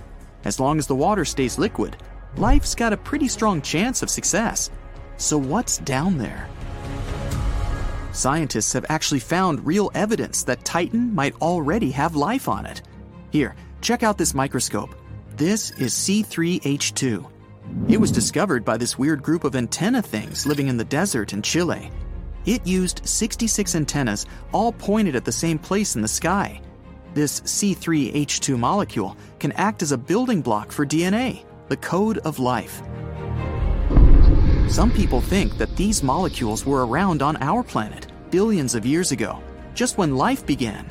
As 0.46 0.60
long 0.60 0.80
as 0.80 0.88
the 0.88 0.96
water 0.96 1.26
stays 1.26 1.60
liquid, 1.60 1.98
life's 2.38 2.74
got 2.74 2.94
a 2.94 2.98
pretty 2.98 3.28
strong 3.28 3.62
chance 3.62 4.02
of 4.02 4.10
success. 4.10 4.72
So, 5.18 5.38
what's 5.38 5.78
down 5.80 6.18
there? 6.18 6.48
Scientists 8.14 8.74
have 8.74 8.86
actually 8.90 9.20
found 9.20 9.66
real 9.66 9.92
evidence 9.94 10.44
that 10.44 10.64
Titan 10.64 11.14
might 11.14 11.36
already 11.42 11.92
have 11.92 12.16
life 12.16 12.48
on 12.48 12.66
it. 12.66 12.82
Here, 13.30 13.56
check 13.82 14.04
out 14.04 14.18
this 14.18 14.34
microscope. 14.34 14.96
This 15.36 15.72
is 15.72 15.94
C3H2. 15.94 17.30
It 17.88 18.00
was 18.00 18.12
discovered 18.12 18.64
by 18.64 18.78
this 18.78 18.98
weird 18.98 19.24
group 19.24 19.44
of 19.44 19.56
antenna 19.56 20.02
things 20.02 20.46
living 20.46 20.68
in 20.68 20.78
the 20.78 20.86
desert 20.86 21.34
in 21.34 21.42
Chile. 21.42 21.92
It 22.46 22.66
used 22.66 23.02
66 23.08 23.76
antennas, 23.76 24.26
all 24.52 24.72
pointed 24.72 25.16
at 25.16 25.26
the 25.26 25.32
same 25.32 25.60
place 25.60 25.96
in 25.96 26.02
the 26.02 26.08
sky. 26.08 26.62
This 27.14 27.42
C3H2 27.42 28.58
molecule 28.58 29.18
can 29.40 29.52
act 29.54 29.82
as 29.82 29.92
a 29.92 29.98
building 29.98 30.42
block 30.42 30.72
for 30.72 30.86
DNA, 30.86 31.44
the 31.68 31.78
code 31.78 32.20
of 32.20 32.40
life. 32.40 32.82
Some 34.70 34.92
people 34.92 35.20
think 35.20 35.58
that 35.58 35.76
these 35.76 36.04
molecules 36.04 36.66
were 36.66 36.86
around 36.86 37.22
on 37.24 37.38
our 37.38 37.64
planet 37.64 38.08
billions 38.30 38.76
of 38.76 38.86
years 38.86 39.12
ago, 39.12 39.42
just 39.74 39.98
when 39.98 40.16
life 40.16 40.46
began. 40.46 40.88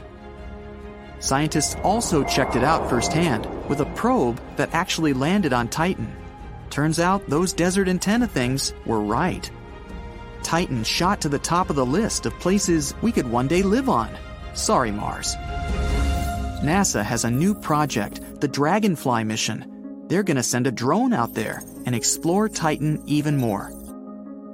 Scientists 1.21 1.77
also 1.85 2.25
checked 2.25 2.57
it 2.57 2.65
out 2.65 2.91
firsthand 2.91 3.47
with 3.69 3.81
a 3.81 3.93
probe 3.95 4.41
that 4.57 4.75
actually 4.75 5.13
landed 5.13 5.53
on 5.53 5.69
Titan. 5.69 6.13
Turns 6.71 7.01
out 7.01 7.27
those 7.29 7.53
desert 7.53 7.89
antenna 7.89 8.27
things 8.27 8.75
were 8.87 9.01
right. 9.01 9.51
Titan 10.43 10.85
shot 10.85 11.21
to 11.21 11.29
the 11.29 11.39
top 11.39 11.71
of 11.71 11.77
the 11.77 11.87
list 11.87 12.27
of 12.27 12.39
places 12.39 12.95
we 13.03 13.13
could 13.13 13.31
one 13.31 13.49
day 13.49 13.63
live 13.63 13.89
on. 13.89 14.17
Sorry, 14.55 14.91
Mars. 14.91 15.35
NASA 16.63 17.05
has 17.05 17.25
a 17.25 17.31
new 17.31 17.55
project, 17.55 18.21
the 18.41 18.49
Dragonfly 18.49 19.25
mission. 19.25 20.05
They're 20.09 20.23
going 20.23 20.37
to 20.37 20.43
send 20.43 20.67
a 20.67 20.73
drone 20.73 21.13
out 21.13 21.35
there 21.35 21.63
and 21.87 21.95
explore 21.95 22.49
Titan 22.49 23.03
even 23.07 23.37
more. 23.37 23.73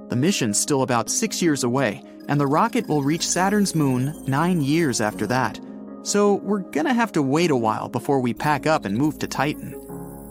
The 0.08 0.16
mission's 0.16 0.58
still 0.58 0.82
about 0.82 1.10
six 1.10 1.40
years 1.40 1.64
away, 1.64 2.02
and 2.28 2.40
the 2.40 2.46
rocket 2.46 2.88
will 2.88 3.02
reach 3.02 3.26
Saturn's 3.26 3.74
moon 3.74 4.14
nine 4.26 4.60
years 4.60 5.00
after 5.00 5.26
that. 5.28 5.58
So 6.02 6.34
we're 6.34 6.60
gonna 6.60 6.92
have 6.92 7.12
to 7.12 7.22
wait 7.22 7.50
a 7.50 7.56
while 7.56 7.88
before 7.88 8.20
we 8.20 8.34
pack 8.34 8.66
up 8.66 8.84
and 8.84 8.96
move 8.96 9.18
to 9.20 9.26
Titan. 9.26 9.74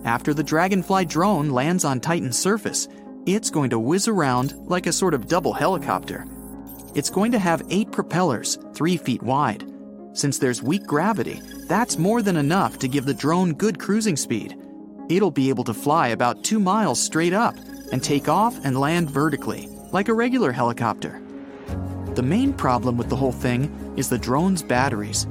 After 0.05 0.33
the 0.33 0.43
Dragonfly 0.43 1.05
drone 1.05 1.50
lands 1.50 1.86
on 1.86 2.00
Titan's 2.00 2.38
surface, 2.38 2.89
it's 3.25 3.50
going 3.50 3.69
to 3.69 3.79
whiz 3.79 4.07
around 4.10 4.53
like 4.67 4.86
a 4.86 4.91
sort 4.91 5.13
of 5.13 5.27
double 5.27 5.53
helicopter. 5.53 6.25
It's 6.93 7.10
going 7.10 7.31
to 7.31 7.39
have 7.39 7.63
eight 7.69 7.91
propellers, 7.91 8.57
three 8.74 8.98
feet 8.98 9.24
wide. 9.24 9.65
Since 10.12 10.38
there's 10.38 10.62
weak 10.62 10.86
gravity, 10.86 11.41
that's 11.67 11.98
more 11.98 12.22
than 12.22 12.36
enough 12.36 12.77
to 12.79 12.88
give 12.89 13.05
the 13.05 13.13
drone 13.13 13.53
good 13.53 13.79
cruising 13.79 14.17
speed. 14.17 14.57
It'll 15.10 15.31
be 15.31 15.50
able 15.50 15.63
to 15.63 15.74
fly 15.74 16.10
about 16.10 16.43
two 16.43 16.60
miles 16.60 17.01
straight 17.01 17.33
up 17.33 17.55
and 17.91 18.03
take 18.03 18.27
off 18.27 18.60
and 18.65 18.79
land 18.79 19.10
vertically, 19.10 19.67
like 19.91 20.10
a 20.10 20.13
regular 20.13 20.51
helicopter. 20.51 21.22
The 22.15 22.24
main 22.24 22.53
problem 22.53 22.98
with 22.98 23.10
the 23.10 23.15
whole 23.15 23.31
thing 23.31 23.93
is 23.98 24.10
the 24.10 24.17
drone's 24.17 24.62
batteries. 24.62 25.25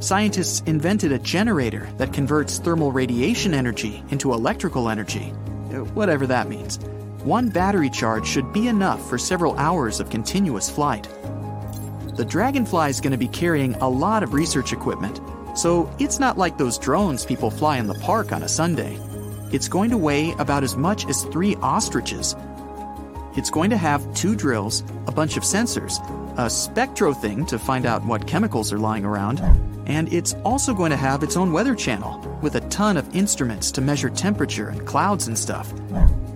Scientists 0.00 0.62
invented 0.64 1.12
a 1.12 1.18
generator 1.18 1.86
that 1.98 2.10
converts 2.10 2.58
thermal 2.58 2.90
radiation 2.90 3.52
energy 3.52 4.02
into 4.08 4.32
electrical 4.32 4.88
energy, 4.88 5.30
uh, 5.74 5.84
whatever 5.92 6.26
that 6.26 6.48
means. 6.48 6.78
One 7.22 7.50
battery 7.50 7.90
charge 7.90 8.26
should 8.26 8.50
be 8.50 8.68
enough 8.68 9.06
for 9.10 9.18
several 9.18 9.54
hours 9.58 10.00
of 10.00 10.08
continuous 10.08 10.70
flight. 10.70 11.06
The 12.16 12.24
Dragonfly 12.24 12.88
is 12.88 13.02
going 13.02 13.12
to 13.12 13.18
be 13.18 13.28
carrying 13.28 13.74
a 13.74 13.90
lot 13.90 14.22
of 14.22 14.32
research 14.32 14.72
equipment, 14.72 15.20
so 15.54 15.94
it's 15.98 16.18
not 16.18 16.38
like 16.38 16.56
those 16.56 16.78
drones 16.78 17.26
people 17.26 17.50
fly 17.50 17.76
in 17.76 17.86
the 17.86 17.94
park 17.94 18.32
on 18.32 18.42
a 18.42 18.48
Sunday. 18.48 18.98
It's 19.52 19.68
going 19.68 19.90
to 19.90 19.98
weigh 19.98 20.32
about 20.38 20.64
as 20.64 20.78
much 20.78 21.06
as 21.08 21.24
three 21.24 21.56
ostriches. 21.56 22.34
It's 23.36 23.50
going 23.50 23.70
to 23.70 23.76
have 23.76 24.12
two 24.14 24.34
drills, 24.34 24.82
a 25.06 25.12
bunch 25.12 25.36
of 25.36 25.44
sensors, 25.44 26.00
a 26.36 26.50
spectro 26.50 27.12
thing 27.12 27.46
to 27.46 27.58
find 27.58 27.86
out 27.86 28.04
what 28.04 28.26
chemicals 28.26 28.72
are 28.72 28.78
lying 28.78 29.04
around, 29.04 29.40
and 29.86 30.12
it's 30.12 30.34
also 30.44 30.74
going 30.74 30.90
to 30.90 30.96
have 30.96 31.22
its 31.22 31.36
own 31.36 31.52
weather 31.52 31.76
channel 31.76 32.18
with 32.42 32.56
a 32.56 32.60
ton 32.68 32.96
of 32.96 33.14
instruments 33.14 33.70
to 33.72 33.80
measure 33.80 34.10
temperature 34.10 34.68
and 34.68 34.84
clouds 34.84 35.28
and 35.28 35.38
stuff. 35.38 35.72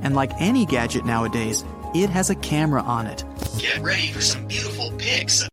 And 0.02 0.14
like 0.14 0.30
any 0.40 0.66
gadget 0.66 1.04
nowadays, 1.04 1.64
it 1.94 2.10
has 2.10 2.30
a 2.30 2.34
camera 2.36 2.82
on 2.82 3.06
it. 3.06 3.24
Get 3.58 3.80
ready 3.80 4.08
for 4.08 4.20
some 4.20 4.46
beautiful 4.46 4.92
pics. 4.96 5.48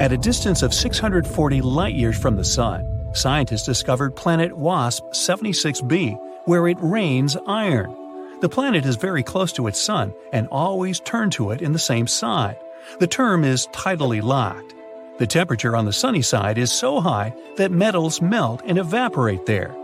At 0.00 0.12
a 0.12 0.16
distance 0.16 0.62
of 0.62 0.74
640 0.74 1.60
light 1.62 1.94
years 1.94 2.18
from 2.18 2.36
the 2.36 2.44
Sun, 2.44 2.84
scientists 3.14 3.64
discovered 3.64 4.14
planet 4.14 4.56
WASP 4.56 5.02
76b, 5.12 6.27
where 6.44 6.68
it 6.68 6.78
rains 6.80 7.36
iron. 7.46 7.94
The 8.40 8.48
planet 8.48 8.86
is 8.86 8.96
very 8.96 9.22
close 9.22 9.52
to 9.54 9.66
its 9.66 9.80
Sun 9.80 10.14
and 10.32 10.46
always 10.48 11.00
turned 11.00 11.32
to 11.32 11.50
it 11.50 11.60
in 11.60 11.72
the 11.72 11.78
same 11.78 12.06
side. 12.06 12.58
The 13.00 13.06
term 13.06 13.44
is 13.44 13.66
tidally 13.68 14.22
locked. 14.22 14.74
The 15.18 15.26
temperature 15.26 15.74
on 15.74 15.84
the 15.84 15.92
sunny 15.92 16.22
side 16.22 16.58
is 16.58 16.70
so 16.70 17.00
high 17.00 17.34
that 17.56 17.72
metals 17.72 18.22
melt 18.22 18.62
and 18.64 18.78
evaporate 18.78 19.46
there. 19.46 19.74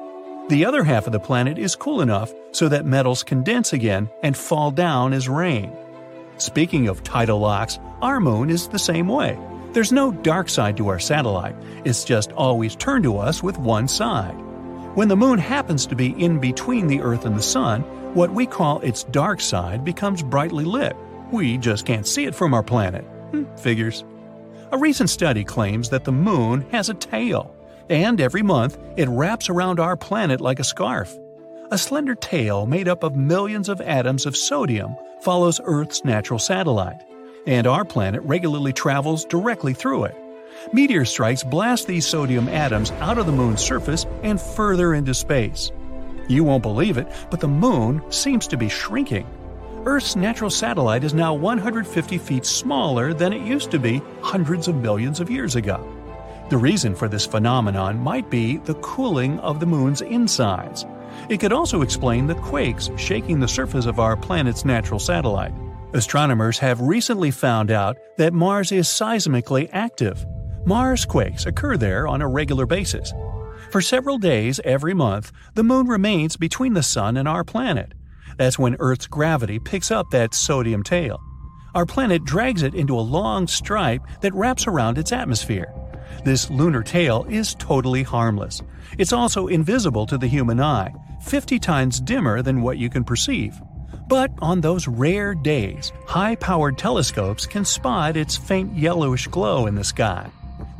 The 0.48 0.64
other 0.64 0.84
half 0.84 1.06
of 1.06 1.12
the 1.12 1.18
planet 1.18 1.58
is 1.58 1.74
cool 1.74 2.00
enough 2.00 2.32
so 2.52 2.68
that 2.68 2.86
metals 2.86 3.24
condense 3.24 3.72
again 3.72 4.08
and 4.22 4.36
fall 4.36 4.70
down 4.70 5.12
as 5.12 5.28
rain. 5.28 5.72
Speaking 6.38 6.86
of 6.86 7.02
tidal 7.02 7.40
locks, 7.40 7.78
our 8.02 8.20
moon 8.20 8.50
is 8.50 8.68
the 8.68 8.78
same 8.78 9.08
way. 9.08 9.38
There's 9.72 9.90
no 9.90 10.12
dark 10.12 10.48
side 10.48 10.76
to 10.76 10.88
our 10.88 11.00
satellite, 11.00 11.56
it's 11.84 12.04
just 12.04 12.30
always 12.32 12.76
turned 12.76 13.04
to 13.04 13.18
us 13.18 13.42
with 13.42 13.58
one 13.58 13.88
side. 13.88 14.36
When 14.94 15.08
the 15.08 15.16
moon 15.16 15.38
happens 15.38 15.86
to 15.86 15.96
be 15.96 16.10
in 16.22 16.38
between 16.38 16.86
the 16.86 17.00
Earth 17.00 17.24
and 17.24 17.36
the 17.36 17.42
Sun, 17.42 17.82
what 18.14 18.32
we 18.32 18.46
call 18.46 18.80
its 18.80 19.04
dark 19.04 19.40
side 19.40 19.84
becomes 19.84 20.22
brightly 20.22 20.64
lit. 20.64 20.96
We 21.32 21.58
just 21.58 21.84
can't 21.84 22.06
see 22.06 22.26
it 22.26 22.34
from 22.34 22.54
our 22.54 22.62
planet. 22.62 23.04
Hmm, 23.32 23.44
figures. 23.56 24.04
A 24.70 24.78
recent 24.78 25.10
study 25.10 25.42
claims 25.42 25.88
that 25.88 26.04
the 26.04 26.12
moon 26.12 26.64
has 26.70 26.88
a 26.88 26.94
tail, 26.94 27.54
and 27.88 28.20
every 28.20 28.42
month 28.42 28.78
it 28.96 29.08
wraps 29.08 29.48
around 29.48 29.80
our 29.80 29.96
planet 29.96 30.40
like 30.40 30.60
a 30.60 30.64
scarf. 30.64 31.12
A 31.70 31.78
slender 31.78 32.14
tail 32.14 32.66
made 32.66 32.86
up 32.86 33.02
of 33.02 33.16
millions 33.16 33.68
of 33.68 33.80
atoms 33.80 34.26
of 34.26 34.36
sodium 34.36 34.94
follows 35.22 35.60
Earth's 35.64 36.04
natural 36.04 36.38
satellite 36.38 37.02
and 37.46 37.66
our 37.66 37.84
planet 37.84 38.22
regularly 38.22 38.72
travels 38.72 39.24
directly 39.24 39.74
through 39.74 40.04
it. 40.04 40.16
Meteor 40.72 41.04
strikes 41.04 41.42
blast 41.42 41.86
these 41.86 42.06
sodium 42.06 42.48
atoms 42.48 42.90
out 42.92 43.18
of 43.18 43.26
the 43.26 43.32
moon's 43.32 43.62
surface 43.62 44.06
and 44.22 44.40
further 44.40 44.94
into 44.94 45.14
space. 45.14 45.72
You 46.28 46.44
won't 46.44 46.62
believe 46.62 46.96
it, 46.96 47.06
but 47.30 47.40
the 47.40 47.48
moon 47.48 48.02
seems 48.10 48.46
to 48.48 48.56
be 48.56 48.68
shrinking. 48.68 49.26
Earth's 49.84 50.16
natural 50.16 50.48
satellite 50.48 51.04
is 51.04 51.12
now 51.12 51.34
150 51.34 52.16
feet 52.18 52.46
smaller 52.46 53.12
than 53.12 53.32
it 53.34 53.42
used 53.42 53.70
to 53.72 53.78
be 53.78 54.00
hundreds 54.22 54.66
of 54.66 54.76
millions 54.76 55.20
of 55.20 55.30
years 55.30 55.56
ago. 55.56 55.86
The 56.48 56.56
reason 56.56 56.94
for 56.94 57.08
this 57.08 57.26
phenomenon 57.26 57.98
might 57.98 58.30
be 58.30 58.56
the 58.58 58.74
cooling 58.76 59.38
of 59.40 59.60
the 59.60 59.66
moon's 59.66 60.00
insides. 60.00 60.86
It 61.28 61.38
could 61.40 61.52
also 61.52 61.82
explain 61.82 62.26
the 62.26 62.34
quakes 62.34 62.90
shaking 62.96 63.40
the 63.40 63.48
surface 63.48 63.86
of 63.86 64.00
our 64.00 64.16
planet's 64.16 64.64
natural 64.64 65.00
satellite. 65.00 65.54
Astronomers 65.92 66.58
have 66.58 66.80
recently 66.80 67.30
found 67.30 67.70
out 67.70 67.98
that 68.16 68.32
Mars 68.32 68.72
is 68.72 68.88
seismically 68.88 69.68
active. 69.72 70.26
Mars 70.66 71.04
quakes 71.04 71.44
occur 71.44 71.76
there 71.76 72.08
on 72.08 72.22
a 72.22 72.28
regular 72.28 72.64
basis. 72.64 73.12
For 73.70 73.82
several 73.82 74.16
days 74.16 74.60
every 74.64 74.94
month, 74.94 75.30
the 75.54 75.62
moon 75.62 75.86
remains 75.86 76.38
between 76.38 76.72
the 76.72 76.82
sun 76.82 77.18
and 77.18 77.28
our 77.28 77.44
planet. 77.44 77.92
That's 78.38 78.58
when 78.58 78.76
Earth's 78.78 79.06
gravity 79.06 79.58
picks 79.58 79.90
up 79.90 80.10
that 80.10 80.32
sodium 80.32 80.82
tail. 80.82 81.20
Our 81.74 81.84
planet 81.84 82.24
drags 82.24 82.62
it 82.62 82.74
into 82.74 82.98
a 82.98 83.00
long 83.00 83.46
stripe 83.46 84.00
that 84.22 84.32
wraps 84.32 84.66
around 84.66 84.96
its 84.96 85.12
atmosphere. 85.12 85.70
This 86.24 86.48
lunar 86.48 86.82
tail 86.82 87.26
is 87.28 87.54
totally 87.56 88.02
harmless. 88.02 88.62
It's 88.96 89.12
also 89.12 89.48
invisible 89.48 90.06
to 90.06 90.16
the 90.16 90.28
human 90.28 90.60
eye, 90.60 90.94
50 91.22 91.58
times 91.58 92.00
dimmer 92.00 92.40
than 92.40 92.62
what 92.62 92.78
you 92.78 92.88
can 92.88 93.04
perceive. 93.04 93.54
But 94.08 94.30
on 94.40 94.62
those 94.62 94.88
rare 94.88 95.34
days, 95.34 95.92
high 96.06 96.36
powered 96.36 96.78
telescopes 96.78 97.44
can 97.44 97.66
spot 97.66 98.16
its 98.16 98.36
faint 98.36 98.74
yellowish 98.74 99.26
glow 99.26 99.66
in 99.66 99.74
the 99.74 99.84
sky. 99.84 100.30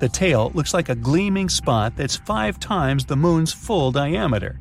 The 0.05 0.11
tail 0.11 0.53
looks 0.53 0.75
like 0.75 0.91
a 0.91 0.95
gleaming 0.95 1.49
spot 1.49 1.97
that's 1.97 2.15
five 2.15 2.61
times 2.61 3.07
the 3.07 3.17
moon's 3.17 3.55
full 3.55 3.91
diameter. 3.91 4.61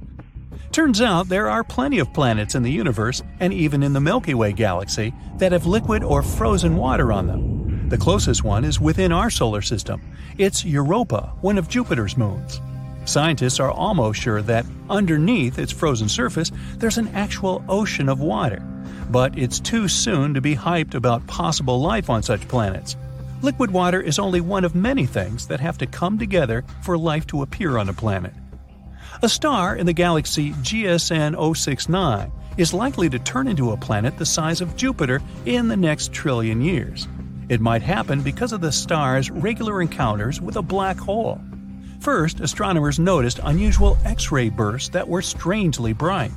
Turns 0.71 1.01
out 1.01 1.27
there 1.27 1.49
are 1.49 1.65
plenty 1.65 1.99
of 1.99 2.13
planets 2.13 2.55
in 2.55 2.63
the 2.63 2.71
universe, 2.71 3.21
and 3.41 3.51
even 3.53 3.83
in 3.83 3.91
the 3.91 3.99
Milky 3.99 4.35
Way 4.35 4.53
galaxy, 4.53 5.13
that 5.39 5.51
have 5.51 5.65
liquid 5.65 6.01
or 6.01 6.23
frozen 6.23 6.77
water 6.77 7.11
on 7.11 7.27
them. 7.27 7.89
The 7.89 7.97
closest 7.97 8.45
one 8.45 8.63
is 8.63 8.79
within 8.79 9.11
our 9.11 9.29
solar 9.29 9.61
system. 9.61 10.01
It's 10.37 10.63
Europa, 10.63 11.33
one 11.41 11.57
of 11.57 11.67
Jupiter's 11.67 12.15
moons. 12.15 12.61
Scientists 13.03 13.59
are 13.59 13.69
almost 13.69 14.21
sure 14.21 14.41
that 14.43 14.65
underneath 14.89 15.59
its 15.59 15.73
frozen 15.73 16.07
surface 16.07 16.53
there's 16.77 16.97
an 16.97 17.09
actual 17.09 17.65
ocean 17.67 18.07
of 18.07 18.21
water. 18.21 18.63
But 19.09 19.37
it's 19.37 19.59
too 19.59 19.89
soon 19.89 20.35
to 20.35 20.39
be 20.39 20.55
hyped 20.55 20.93
about 20.93 21.27
possible 21.27 21.81
life 21.81 22.09
on 22.09 22.23
such 22.23 22.47
planets. 22.47 22.95
Liquid 23.43 23.71
water 23.71 23.99
is 23.99 24.19
only 24.19 24.39
one 24.39 24.63
of 24.63 24.73
many 24.73 25.05
things 25.05 25.47
that 25.47 25.59
have 25.59 25.77
to 25.79 25.85
come 25.85 26.17
together 26.17 26.63
for 26.81 26.97
life 26.97 27.27
to 27.27 27.41
appear 27.41 27.77
on 27.77 27.89
a 27.89 27.93
planet. 27.93 28.33
A 29.21 29.27
star 29.27 29.75
in 29.75 29.85
the 29.85 29.91
galaxy 29.91 30.51
GSN 30.51 31.35
069 31.53 32.31
is 32.55 32.73
likely 32.73 33.09
to 33.09 33.19
turn 33.19 33.49
into 33.49 33.71
a 33.71 33.77
planet 33.77 34.17
the 34.17 34.25
size 34.25 34.61
of 34.61 34.77
Jupiter 34.77 35.21
in 35.45 35.67
the 35.67 35.75
next 35.75 36.13
trillion 36.13 36.61
years. 36.61 37.09
It 37.49 37.59
might 37.59 37.81
happen 37.81 38.21
because 38.21 38.53
of 38.53 38.61
the 38.61 38.71
star's 38.71 39.29
regular 39.29 39.81
encounters 39.81 40.39
with 40.39 40.55
a 40.55 40.61
black 40.61 40.97
hole. 40.97 41.41
First, 41.99 42.39
astronomers 42.39 42.97
noticed 42.97 43.41
unusual 43.43 43.97
X 44.05 44.31
ray 44.31 44.47
bursts 44.47 44.87
that 44.89 45.09
were 45.09 45.21
strangely 45.21 45.91
bright. 45.91 46.31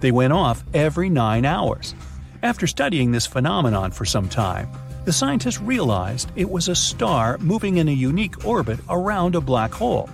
They 0.00 0.10
went 0.10 0.32
off 0.32 0.64
every 0.74 1.08
nine 1.08 1.44
hours. 1.44 1.94
After 2.42 2.66
studying 2.66 3.12
this 3.12 3.28
phenomenon 3.28 3.92
for 3.92 4.04
some 4.04 4.28
time, 4.28 4.68
the 5.08 5.12
scientists 5.14 5.58
realized 5.58 6.30
it 6.36 6.50
was 6.50 6.68
a 6.68 6.74
star 6.74 7.38
moving 7.38 7.78
in 7.78 7.88
a 7.88 7.92
unique 7.92 8.44
orbit 8.44 8.78
around 8.90 9.34
a 9.34 9.40
black 9.40 9.72
hole. 9.72 10.06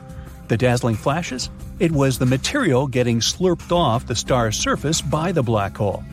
The 0.47 0.57
dazzling 0.57 0.95
flashes? 0.95 1.51
It 1.81 1.91
was 1.91 2.17
the 2.17 2.27
material 2.27 2.87
getting 2.87 3.19
slurped 3.19 3.73
off 3.73 4.07
the 4.07 4.15
star's 4.15 4.57
surface 4.57 5.03
by 5.03 5.33
the 5.33 5.43
black 5.43 5.77
hole. 5.77 6.05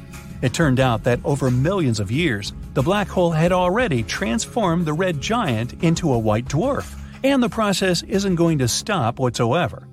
It 0.41 0.55
turned 0.55 0.79
out 0.79 1.03
that 1.03 1.19
over 1.23 1.51
millions 1.51 1.99
of 1.99 2.09
years, 2.09 2.53
the 2.73 2.81
black 2.81 3.07
hole 3.07 3.29
had 3.29 3.51
already 3.51 4.01
transformed 4.01 4.87
the 4.87 4.93
red 4.93 5.21
giant 5.21 5.83
into 5.83 6.11
a 6.11 6.17
white 6.17 6.45
dwarf 6.45 6.99
and 7.23 7.43
the 7.43 7.49
process 7.49 8.01
isn't 8.01 8.33
going 8.33 8.57
to 8.57 8.67
stop 8.67 9.19
whatsoever. 9.19 9.87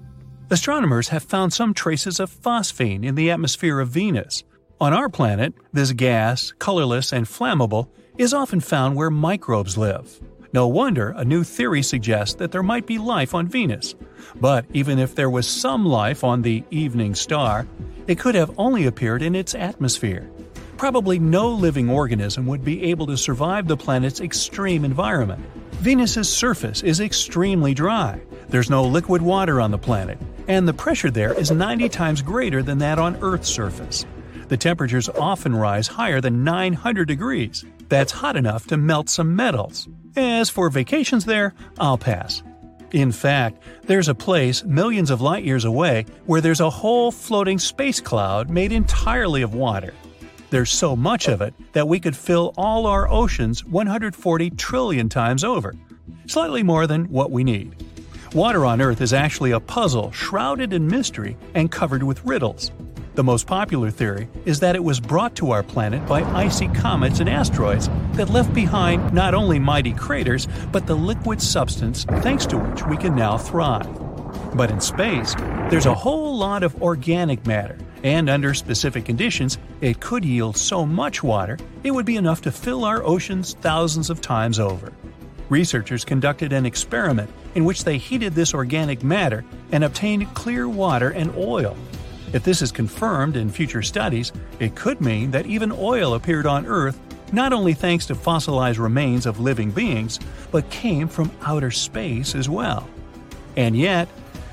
Astronomers 0.49 1.09
have 1.09 1.25
found 1.25 1.53
some 1.53 1.75
traces 1.75 2.21
of 2.21 2.31
phosphine 2.31 3.05
in 3.05 3.17
the 3.17 3.31
atmosphere 3.31 3.81
of 3.81 3.91
Venus. 3.91 4.45
On 4.81 4.93
our 4.93 5.09
planet, 5.09 5.55
this 5.73 5.91
gas, 5.91 6.53
colorless 6.61 7.13
and 7.13 7.27
flammable, 7.27 7.89
is 8.17 8.33
often 8.33 8.61
found 8.61 8.95
where 8.95 9.11
microbes 9.11 9.77
live. 9.77 10.21
No 10.53 10.69
wonder 10.69 11.11
a 11.17 11.25
new 11.25 11.43
theory 11.43 11.83
suggests 11.83 12.37
that 12.37 12.53
there 12.53 12.63
might 12.63 12.87
be 12.87 12.97
life 12.97 13.35
on 13.35 13.49
Venus. 13.49 13.97
But 14.41 14.67
even 14.73 15.01
if 15.01 15.17
there 15.17 15.31
was 15.31 15.49
some 15.49 15.85
life 15.85 16.23
on 16.23 16.43
the 16.43 16.63
evening 16.71 17.17
star, 17.17 17.67
it 18.07 18.21
could 18.21 18.37
have 18.37 18.57
only 18.57 18.87
appeared 18.87 19.21
in 19.21 19.35
its 19.35 19.53
atmosphere. 19.57 20.31
Probably 20.77 21.19
no 21.19 21.49
living 21.49 21.91
organism 21.91 22.47
would 22.47 22.65
be 22.65 22.85
able 22.85 23.09
to 23.09 23.17
survive 23.17 23.67
the 23.67 23.77
planet's 23.77 24.21
extreme 24.21 24.85
environment. 24.85 25.45
Venus's 25.73 26.29
surface 26.29 26.85
is 26.85 27.01
extremely 27.01 27.75
dry. 27.75 28.21
There's 28.49 28.71
no 28.71 28.85
liquid 28.85 29.23
water 29.23 29.61
on 29.61 29.73
the 29.73 29.79
planet, 29.79 30.19
and 30.47 30.69
the 30.69 30.73
pressure 30.73 31.11
there 31.11 31.33
is 31.33 31.51
90 31.51 31.89
times 31.89 32.23
greater 32.23 32.63
than 32.63 32.79
that 32.79 33.01
on 33.01 33.19
Earth's 33.23 33.49
surface. 33.49 34.07
The 34.49 34.57
temperatures 34.57 35.09
often 35.11 35.55
rise 35.55 35.87
higher 35.87 36.21
than 36.21 36.43
900 36.43 37.07
degrees. 37.07 37.65
That's 37.89 38.13
hot 38.13 38.37
enough 38.37 38.67
to 38.69 38.77
melt 38.77 39.09
some 39.09 39.37
metals. 39.37 39.89
As 40.17 40.49
for 40.49 40.71
vacations 40.71 41.25
there, 41.25 41.55
I'll 41.79 41.99
pass. 41.99 42.43
In 42.93 43.13
fact, 43.13 43.63
there's 43.85 44.09
a 44.09 44.15
place 44.15 44.65
millions 44.65 45.11
of 45.11 45.21
light 45.21 45.45
years 45.45 45.67
away 45.67 46.07
where 46.25 46.41
there's 46.41 46.61
a 46.61 46.71
whole 46.71 47.13
floating 47.13 47.59
space 47.59 48.01
cloud 48.01 48.49
made 48.49 48.73
entirely 48.73 49.43
of 49.43 49.55
water. 49.55 49.93
There's 50.49 50.71
so 50.71 50.97
much 50.97 51.29
of 51.29 51.43
it 51.43 51.53
that 51.73 51.87
we 51.87 52.01
could 52.01 52.17
fill 52.17 52.55
all 52.57 52.87
our 52.87 53.07
oceans 53.11 53.67
140 53.67 54.51
trillion 54.51 55.11
times 55.11 55.45
over, 55.45 55.75
slightly 56.27 56.63
more 56.63 56.87
than 56.87 57.05
what 57.11 57.31
we 57.31 57.45
need. 57.45 57.77
Water 58.33 58.65
on 58.65 58.81
Earth 58.81 59.03
is 59.03 59.13
actually 59.13 59.51
a 59.51 59.61
puzzle 59.61 60.11
shrouded 60.13 60.73
in 60.73 60.87
mystery 60.87 61.37
and 61.55 61.71
covered 61.71 62.03
with 62.03 62.25
riddles. 62.25 62.71
The 63.19 63.25
most 63.25 63.49
popular 63.49 63.91
theory 63.91 64.29
is 64.45 64.61
that 64.61 64.77
it 64.77 64.85
was 64.85 65.01
brought 65.01 65.35
to 65.39 65.51
our 65.51 65.65
planet 65.65 66.07
by 66.07 66.23
icy 66.23 66.69
comets 66.69 67.19
and 67.19 67.29
asteroids 67.29 67.91
that 68.13 68.31
left 68.31 68.55
behind 68.55 69.13
not 69.13 69.35
only 69.35 69.59
mighty 69.59 69.93
craters, 69.93 70.47
but 70.71 70.87
the 70.87 70.95
liquid 70.95 71.43
substance 71.43 72.05
thanks 72.05 72.47
to 72.47 72.57
which 72.57 72.87
we 72.87 72.97
can 72.97 73.17
now 73.17 73.37
thrive. 73.37 73.89
But 74.57 74.71
in 74.71 74.81
space, 74.81 75.35
there's 75.69 75.87
a 75.87 75.95
whole 75.95 76.39
lot 76.39 76.63
of 76.63 76.81
organic 76.81 77.45
matter, 77.45 77.77
and 78.05 78.31
under 78.31 78.55
specific 78.55 79.07
conditions, 79.07 79.59
it 79.81 79.99
could 79.99 80.25
yield 80.25 80.57
so 80.57 80.87
much 80.87 81.21
water 81.21 81.59
it 81.83 81.91
would 81.91 82.07
be 82.07 82.15
enough 82.15 82.43
to 82.43 82.53
fill 82.53 82.85
our 82.85 83.03
oceans 83.03 83.55
thousands 83.55 84.11
of 84.11 84.21
times 84.21 84.61
over. 84.61 84.93
Researchers 85.49 86.05
conducted 86.05 86.53
an 86.53 86.65
experiment 86.65 87.31
in 87.57 87.65
which 87.65 87.83
they 87.83 87.99
heated 87.99 88.37
this 88.37 88.55
organic 88.55 89.03
matter 89.03 89.45
and 89.73 89.83
obtained 89.83 90.33
clear 90.35 90.69
water 90.69 91.11
and 91.11 91.35
oil. 91.37 91.77
If 92.33 92.45
this 92.45 92.61
is 92.61 92.71
confirmed 92.71 93.37
in 93.37 93.51
future 93.51 93.83
studies, 93.83 94.33
it 94.61 94.75
could 94.75 95.01
mean 95.01 95.31
that 95.31 95.47
even 95.47 95.73
oil 95.73 96.15
appeared 96.15 96.47
on 96.47 96.67
Earth 96.67 96.99
not 97.33 97.53
only 97.53 97.75
thanks 97.75 98.07
to 98.07 98.15
fossilized 98.15 98.79
remains 98.79 99.27
of 99.27 99.41
living 99.41 99.71
beings, 99.71 100.19
but 100.51 100.69
came 100.71 101.09
from 101.09 101.31
outer 101.43 101.71
space 101.71 102.35
as 102.35 102.49
well. 102.49 102.89
And 103.57 103.77
yet, 103.77 104.09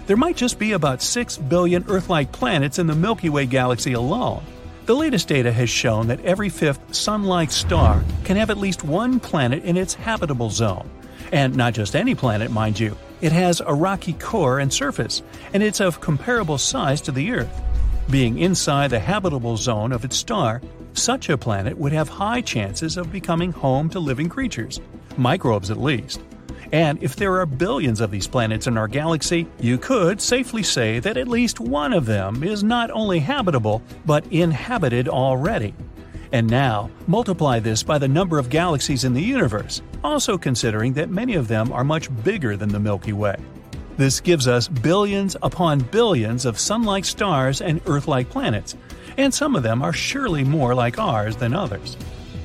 there 0.08 0.17
might 0.17 0.38
just 0.38 0.60
be 0.60 0.74
about 0.74 1.01
6 1.01 1.38
billion 1.38 1.84
Earth 1.88 2.10
like 2.10 2.32
planets 2.32 2.79
in 2.79 2.88
the 2.88 2.96
Milky 2.96 3.29
Way 3.29 3.46
galaxy 3.46 3.94
alone. 3.94 4.44
The 4.86 4.96
latest 4.96 5.27
data 5.27 5.51
has 5.51 5.70
shown 5.70 6.08
that 6.08 6.24
every 6.24 6.50
fifth 6.50 6.94
Sun 6.94 7.24
like 7.24 7.51
star 7.51 8.03
can 8.24 8.38
have 8.38 8.50
at 8.50 8.58
least 8.58 8.84
one 8.84 9.20
planet 9.20 9.63
in 9.63 9.77
its 9.77 9.96
habitable 9.96 10.50
zone. 10.50 10.89
And 11.32 11.55
not 11.55 11.74
just 11.74 11.96
any 11.96 12.13
planet, 12.13 12.51
mind 12.51 12.79
you, 12.79 12.96
it 13.25 13.32
has 13.32 13.60
a 13.60 13.74
rocky 13.74 14.13
core 14.13 14.60
and 14.60 14.72
surface, 14.72 15.24
and 15.51 15.63
it's 15.63 15.79
of 15.79 16.00
comparable 16.00 16.60
size 16.60 17.01
to 17.01 17.12
the 17.12 17.32
Earth. 17.32 17.62
Being 18.12 18.38
inside 18.38 18.91
the 18.91 19.00
habitable 19.00 19.58
zone 19.58 19.91
of 19.91 20.05
its 20.05 20.15
star, 20.15 20.62
such 20.94 21.29
a 21.29 21.38
planet 21.38 21.75
would 21.75 21.91
have 21.91 22.08
high 22.08 22.41
chances 22.41 22.98
of 22.98 23.12
becoming 23.12 23.51
home 23.51 23.89
to 23.89 24.00
living 24.00 24.29
creatures, 24.29 24.79
microbes 25.17 25.72
at 25.72 25.82
least. 25.82 26.22
And 26.72 27.01
if 27.01 27.15
there 27.15 27.39
are 27.39 27.48
billions 27.48 28.00
of 28.00 28.12
these 28.12 28.27
planets 28.27 28.67
in 28.67 28.77
our 28.77 28.88
galaxy, 28.88 29.48
you 29.60 29.79
could 29.79 30.22
safely 30.22 30.62
say 30.62 31.00
that 31.00 31.17
at 31.17 31.27
least 31.27 31.60
one 31.60 31.94
of 31.94 32.05
them 32.05 32.44
is 32.44 32.63
not 32.63 32.91
only 32.91 33.17
habitable, 33.17 33.82
but 34.05 34.27
inhabited 34.27 35.10
already. 35.10 35.74
And 36.36 36.51
now, 36.51 36.89
multiply 37.08 37.62
this 37.62 37.82
by 37.82 37.98
the 37.98 38.10
number 38.10 38.38
of 38.38 38.50
galaxies 38.50 39.06
in 39.06 39.13
the 39.13 39.22
universe, 39.22 39.82
also 40.04 40.38
considering 40.38 40.92
that 40.96 41.10
many 41.10 41.36
of 41.36 41.48
them 41.48 41.72
are 41.72 41.86
much 41.86 42.10
bigger 42.25 42.58
than 42.58 42.68
the 42.68 42.77
Milky 42.77 43.13
Way. 43.13 43.38
This 43.96 44.20
gives 44.20 44.46
us 44.46 44.68
billions 44.68 45.38
upon 45.42 45.80
billions 45.80 46.44
of 46.44 46.60
sun 46.60 46.84
like 46.84 47.06
stars 47.06 47.62
and 47.62 47.80
Earth 47.86 48.10
like 48.10 48.30
planets, 48.30 48.75
and 49.15 49.34
some 49.34 49.56
of 49.56 49.63
them 49.63 49.82
are 49.82 49.94
surely 49.94 50.44
more 50.44 50.75
like 50.75 51.00
ours 51.00 51.38
than 51.38 51.54
others. 51.54 51.96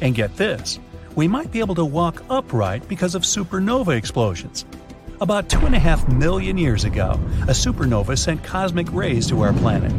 And 0.00 0.14
get 0.14 0.37
this 0.37 0.78
we 1.16 1.26
might 1.26 1.50
be 1.50 1.59
able 1.59 1.75
to 1.75 1.85
walk 1.85 2.23
upright 2.30 2.87
because 2.87 3.16
of 3.16 3.23
supernova 3.23 3.97
explosions. 3.97 4.66
About 5.20 5.49
2.5 5.49 6.16
million 6.16 6.56
years 6.56 6.85
ago, 6.85 7.18
a 7.42 7.52
supernova 7.52 8.16
sent 8.16 8.44
cosmic 8.44 8.87
rays 8.92 9.26
to 9.30 9.42
our 9.42 9.52
planet. 9.52 9.92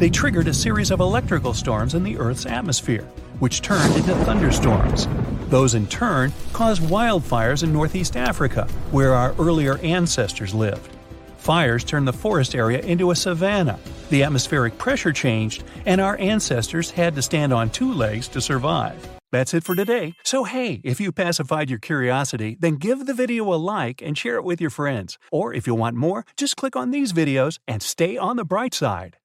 They 0.00 0.10
triggered 0.10 0.46
a 0.46 0.54
series 0.54 0.90
of 0.90 0.98
electrical 0.98 1.54
storms 1.54 1.94
in 1.94 2.04
the 2.04 2.18
Earth's 2.18 2.46
atmosphere, 2.46 3.08
which 3.38 3.62
turned 3.62 3.94
into 3.96 4.14
thunderstorms. 4.24 5.08
Those 5.48 5.74
in 5.74 5.86
turn 5.86 6.32
caused 6.52 6.82
wildfires 6.82 7.62
in 7.62 7.72
northeast 7.72 8.16
Africa, 8.16 8.66
where 8.90 9.14
our 9.14 9.34
earlier 9.38 9.78
ancestors 9.78 10.54
lived. 10.54 10.90
Fires 11.38 11.84
turned 11.84 12.08
the 12.08 12.12
forest 12.12 12.54
area 12.54 12.80
into 12.80 13.10
a 13.10 13.16
savanna, 13.16 13.78
the 14.10 14.22
atmospheric 14.22 14.76
pressure 14.78 15.12
changed, 15.12 15.64
and 15.86 16.00
our 16.00 16.18
ancestors 16.18 16.90
had 16.90 17.14
to 17.14 17.22
stand 17.22 17.52
on 17.52 17.70
two 17.70 17.92
legs 17.92 18.28
to 18.28 18.40
survive. 18.40 19.08
That's 19.30 19.52
it 19.52 19.64
for 19.64 19.74
today. 19.74 20.14
So 20.24 20.44
hey, 20.44 20.80
if 20.84 21.00
you 21.00 21.12
pacified 21.12 21.68
your 21.68 21.78
curiosity, 21.78 22.56
then 22.58 22.76
give 22.76 23.04
the 23.04 23.14
video 23.14 23.52
a 23.52 23.56
like 23.56 24.00
and 24.00 24.16
share 24.16 24.36
it 24.36 24.44
with 24.44 24.60
your 24.60 24.70
friends. 24.70 25.18
Or 25.30 25.52
if 25.52 25.66
you 25.66 25.74
want 25.74 25.96
more, 25.96 26.24
just 26.36 26.56
click 26.56 26.76
on 26.76 26.90
these 26.90 27.12
videos 27.12 27.58
and 27.68 27.82
stay 27.82 28.16
on 28.16 28.36
the 28.36 28.44
bright 28.44 28.72
side. 28.72 29.18